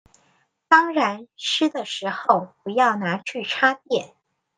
[0.67, 4.15] 當然濕的時候不要拿去插電